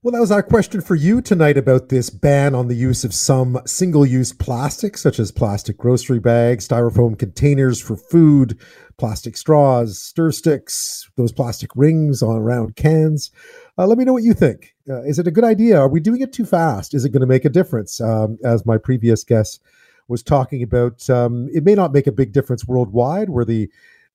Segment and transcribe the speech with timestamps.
[0.00, 3.12] Well, that was our question for you tonight about this ban on the use of
[3.12, 8.60] some single use plastics, such as plastic grocery bags, styrofoam containers for food,
[8.96, 13.32] plastic straws, stir sticks, those plastic rings on round cans.
[13.76, 14.72] Uh, let me know what you think.
[14.88, 15.80] Uh, is it a good idea?
[15.80, 16.94] Are we doing it too fast?
[16.94, 18.00] Is it going to make a difference?
[18.00, 19.60] Um, as my previous guest
[20.06, 23.68] was talking about, um, it may not make a big difference worldwide where the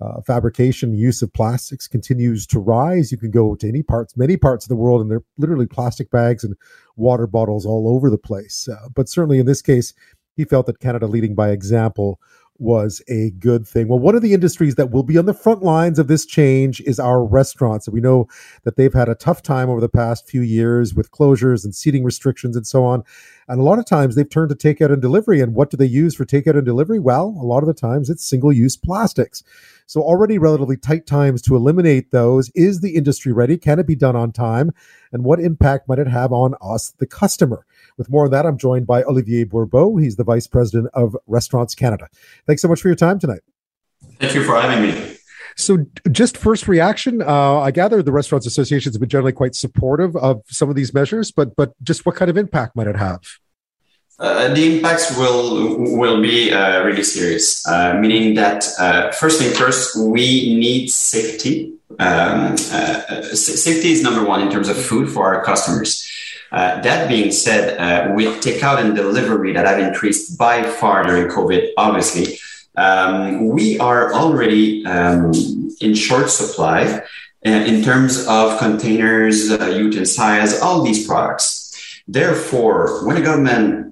[0.00, 3.12] uh, fabrication use of plastics continues to rise.
[3.12, 5.66] You can go to any parts, many parts of the world, and there are literally
[5.66, 6.56] plastic bags and
[6.96, 8.68] water bottles all over the place.
[8.68, 9.92] Uh, but certainly in this case,
[10.36, 12.18] he felt that Canada leading by example
[12.60, 13.88] was a good thing.
[13.88, 16.80] Well, one of the industries that will be on the front lines of this change
[16.82, 17.88] is our restaurants.
[17.88, 18.28] We know
[18.64, 22.04] that they've had a tough time over the past few years with closures and seating
[22.04, 23.02] restrictions and so on.
[23.48, 25.40] And a lot of times they've turned to takeout and delivery.
[25.40, 27.00] And what do they use for takeout and delivery?
[27.00, 29.42] Well, a lot of the times it's single use plastics.
[29.86, 32.48] So, already relatively tight times to eliminate those.
[32.54, 33.58] Is the industry ready?
[33.58, 34.70] Can it be done on time?
[35.10, 37.66] And what impact might it have on us, the customer?
[37.96, 40.00] With more on that, I'm joined by Olivier Bourbeau.
[40.00, 42.08] He's the Vice President of Restaurants Canada.
[42.50, 43.42] Thanks so much for your time tonight.
[44.18, 45.16] Thank you for having me.
[45.56, 47.22] So, just first reaction.
[47.22, 50.92] Uh, I gather the Restaurants Association has been generally quite supportive of some of these
[50.92, 53.20] measures, but but just what kind of impact might it have?
[54.18, 59.52] Uh, the impacts will will be uh, really serious, uh, meaning that uh, first thing
[59.54, 61.72] first, we need safety.
[62.00, 66.04] Um, uh, safety is number one in terms of food for our customers.
[66.52, 71.70] Uh, that being said, with takeout and delivery that have increased by far during COVID,
[71.76, 72.38] obviously,
[72.76, 75.32] um, we are already um,
[75.80, 77.02] in short supply
[77.42, 82.02] in terms of containers, utensils, all these products.
[82.06, 83.90] Therefore, when a government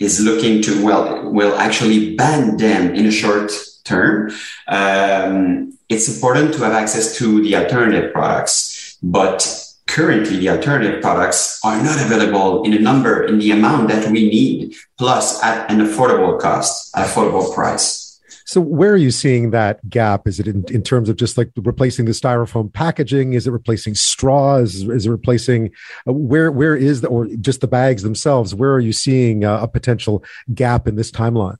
[0.00, 3.52] is looking to well will actually ban them in a short
[3.84, 4.30] term
[4.68, 9.63] um, it's important to have access to the alternative products but
[9.94, 14.28] currently the alternative products are not available in a number in the amount that we
[14.28, 18.04] need plus at an affordable cost affordable price
[18.46, 20.28] so where are you seeing that gap?
[20.28, 23.32] Is it in, in terms of just like replacing the styrofoam packaging?
[23.32, 24.86] Is it replacing straws?
[24.86, 25.70] Is it replacing
[26.06, 28.54] uh, where where is the or just the bags themselves?
[28.54, 31.56] Where are you seeing uh, a potential gap in this timeline?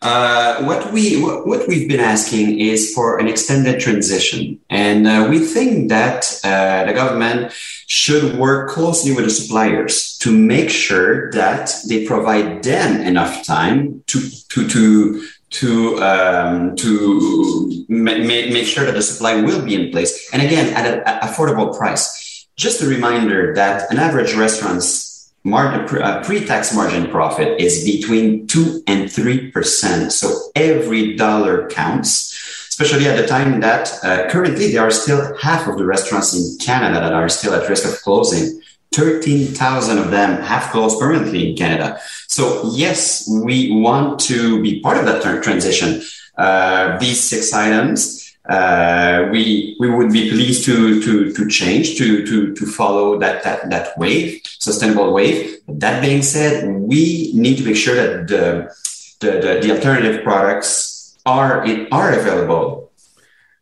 [0.00, 5.40] Uh, what we what we've been asking is for an extended transition, and uh, we
[5.40, 7.52] think that uh, the government
[7.88, 14.04] should work closely with the suppliers to make sure that they provide them enough time
[14.06, 14.20] to
[14.50, 20.32] to to to um, to ma- make sure that the supply will be in place,
[20.32, 22.46] and again at an affordable price.
[22.54, 25.07] Just a reminder that an average restaurant's
[25.48, 30.12] margin, uh, pre-tax margin profit is between two and three percent.
[30.12, 32.34] So every dollar counts.
[32.68, 36.56] Especially at the time that uh, currently there are still half of the restaurants in
[36.64, 38.62] Canada that are still at risk of closing.
[38.92, 41.98] 13,000 of them have closed permanently in Canada.
[42.28, 46.02] So yes, we want to be part of that transition.
[46.36, 52.24] Uh, these six items, uh, we we would be pleased to to to change to
[52.26, 55.58] to to follow that that that wave, sustainable wave.
[55.68, 58.74] That being said, we need to make sure that the
[59.20, 62.87] the, the, the alternative products are are available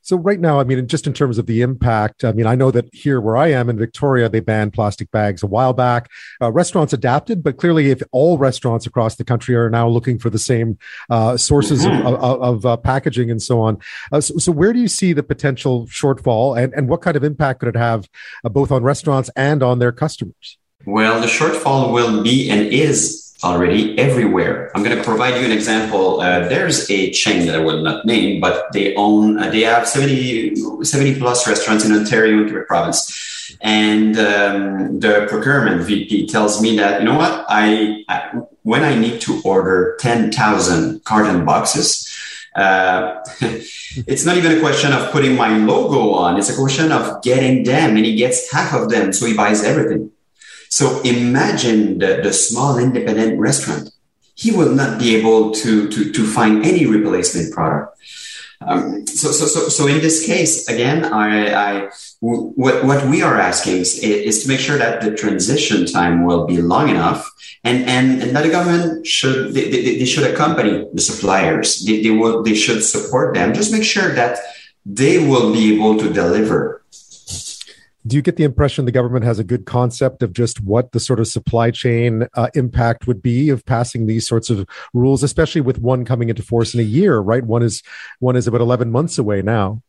[0.06, 2.70] so right now, I mean, just in terms of the impact, I mean, I know
[2.70, 6.08] that here where I am in Victoria, they banned plastic bags a while back.
[6.40, 10.30] Uh, restaurants adapted, but clearly, if all restaurants across the country are now looking for
[10.30, 10.78] the same
[11.10, 12.06] uh, sources mm-hmm.
[12.06, 13.78] of, of, of uh, packaging and so on,
[14.12, 17.24] uh, so, so, where do you see the potential shortfall, and, and what kind of
[17.24, 18.08] impact could it have
[18.44, 20.56] uh, both on restaurants and on their customers?
[20.86, 24.70] Well, the shortfall will be and is already everywhere.
[24.72, 26.20] I'm going to provide you an example.
[26.20, 29.88] Uh, there's a chain that I will not name, but they own, uh, they have
[29.88, 33.58] 70, 70 plus restaurants in Ontario and Quebec province.
[33.60, 38.94] And um, the procurement VP tells me that, you know what, I, I when I
[38.94, 42.08] need to order 10,000 carton boxes,
[42.54, 43.24] uh,
[44.06, 46.38] it's not even a question of putting my logo on.
[46.38, 49.12] It's a question of getting them and he gets half of them.
[49.12, 50.12] So he buys everything.
[50.76, 53.88] So imagine the, the small independent restaurant.
[54.34, 57.98] He will not be able to, to, to find any replacement product.
[58.60, 61.32] Um, so, so, so, so in this case, again, I,
[61.64, 61.90] I
[62.20, 66.44] what, what we are asking is, is, to make sure that the transition time will
[66.46, 67.26] be long enough
[67.64, 71.86] and, and, and that the government should, they, they, they should accompany the suppliers.
[71.86, 73.54] They, they will, they should support them.
[73.54, 74.40] Just make sure that
[74.84, 76.82] they will be able to deliver
[78.06, 81.00] do you get the impression the government has a good concept of just what the
[81.00, 85.60] sort of supply chain uh, impact would be of passing these sorts of rules especially
[85.60, 87.82] with one coming into force in a year right one is
[88.20, 89.82] one is about 11 months away now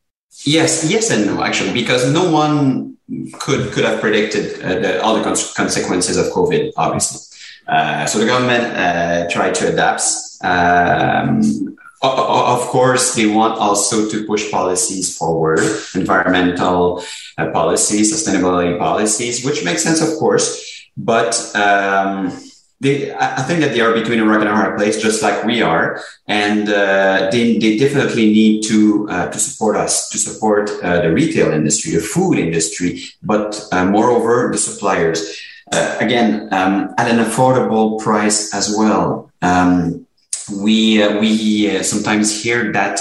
[0.44, 2.98] Yes, yes, and no, actually, because no one
[3.40, 7.22] could could have predicted uh, the, all the cons- consequences of COVID, obviously.
[7.68, 10.04] Uh, so the government uh, tried to adapt.
[10.42, 15.60] Um, of course, they want also to push policies forward,
[15.96, 17.04] environmental
[17.38, 20.88] uh, policies, sustainability policies, which makes sense, of course.
[20.98, 22.32] But um,
[22.80, 25.44] they, I think that they are between a rock and a hard place, just like
[25.44, 30.72] we are, and uh, they, they definitely need to uh, to support us, to support
[30.84, 35.40] uh, the retail industry, the food industry, but uh, moreover the suppliers.
[35.72, 39.30] Uh, again, um, at an affordable price as well.
[39.42, 40.07] Um,
[40.52, 43.00] we uh, we sometimes hear that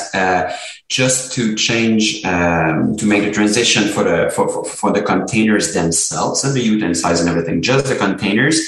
[0.88, 5.74] just to change um, to make the transition for the for, for, for the containers
[5.74, 8.60] themselves and the utensils and everything, just the containers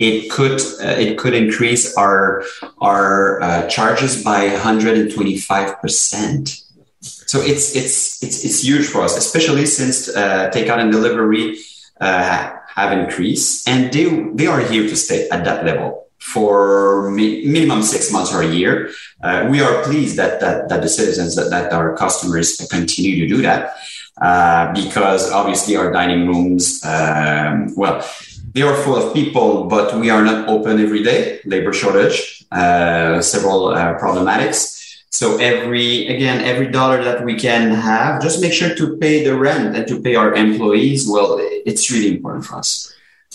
[0.00, 2.42] it could uh, it could increase our
[2.80, 6.62] our uh, charges by 125 percent.
[7.02, 11.58] So it's it's it's it's huge for us, especially since uh, takeout and delivery
[12.00, 17.44] uh, have increased, and they they are here to stay at that level for mi-
[17.44, 18.90] minimum six months or a year.
[19.22, 23.26] Uh, we are pleased that that, that the citizens that, that our customers continue to
[23.26, 23.74] do that.
[24.20, 28.06] Uh, because obviously our dining rooms, um, well,
[28.52, 31.40] they are full of people, but we are not open every day.
[31.46, 34.78] Labor shortage, uh, several uh, problematics.
[35.10, 39.36] So every again, every dollar that we can have, just make sure to pay the
[39.36, 41.08] rent and to pay our employees.
[41.08, 42.92] Well, it's really important for us.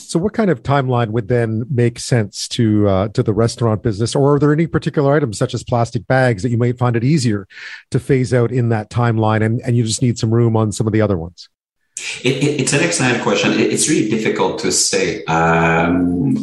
[0.10, 4.16] So, what kind of timeline would then make sense to uh, to the restaurant business,
[4.16, 7.04] or are there any particular items such as plastic bags that you might find it
[7.04, 7.48] easier
[7.92, 10.88] to phase out in that timeline, and, and you just need some room on some
[10.88, 11.50] of the other ones?
[12.24, 13.54] It, it, it's an excellent question.
[13.54, 15.24] It, it's really difficult to say.
[15.26, 16.38] Um,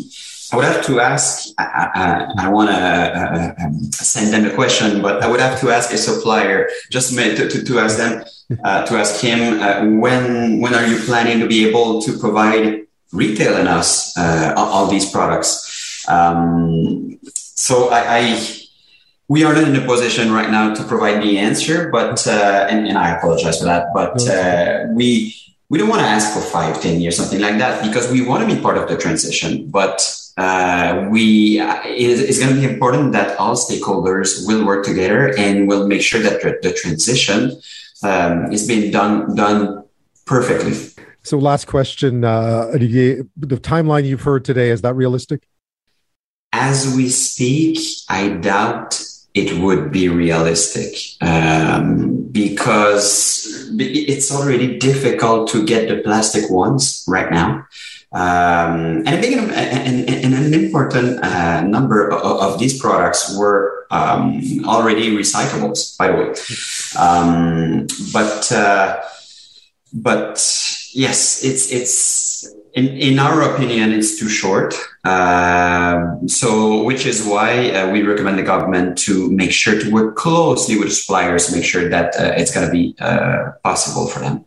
[0.52, 1.48] I would have to ask.
[1.58, 1.64] I,
[1.94, 5.70] I, I want to uh, um, send them a question, but I would have to
[5.70, 8.24] ask a supplier just to, to, to ask them
[8.64, 12.82] uh, to ask him uh, when when are you planning to be able to provide
[13.12, 16.06] retail in us uh, all these products.
[16.08, 18.58] Um, so I, I
[19.28, 22.86] we are not in a position right now to provide the answer, but uh, and,
[22.86, 23.86] and, I apologize for that.
[23.94, 25.34] But uh, we
[25.68, 28.46] we don't want to ask for five, ten years, something like that, because we want
[28.46, 29.70] to be part of the transition.
[29.70, 29.98] But
[30.36, 35.68] uh, we it, it's going to be important that all stakeholders will work together and
[35.68, 37.60] will make sure that the, the transition
[38.02, 39.84] um, is being done done
[40.26, 40.91] perfectly.
[41.24, 45.44] So, last question, uh, Olivier, the timeline you've heard today is that realistic?
[46.52, 47.78] As we speak,
[48.08, 49.00] I doubt
[49.34, 57.30] it would be realistic um, because it's already difficult to get the plastic ones right
[57.30, 57.66] now.
[58.12, 63.86] Um, and, a big, and, and, an important uh, number of, of, these products were
[63.90, 67.02] um, already recyclables, by the way.
[67.02, 69.00] Um, but uh,
[69.94, 70.36] but
[70.94, 74.74] yes, it's it's in, in our opinion, it's too short.
[75.04, 80.16] Uh, so, which is why uh, we recommend the government to make sure to work
[80.16, 84.44] closely with suppliers, make sure that uh, it's going to be uh, possible for them.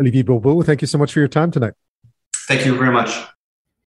[0.00, 1.74] Olivier Bourbeau, thank you so much for your time tonight.
[2.48, 3.26] Thank you very much.